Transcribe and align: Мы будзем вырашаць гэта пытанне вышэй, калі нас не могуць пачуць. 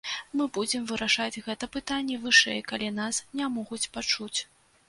Мы 0.39 0.45
будзем 0.57 0.87
вырашаць 0.91 1.41
гэта 1.47 1.69
пытанне 1.77 2.17
вышэй, 2.25 2.65
калі 2.73 2.91
нас 2.99 3.23
не 3.41 3.51
могуць 3.59 3.83
пачуць. 3.99 4.37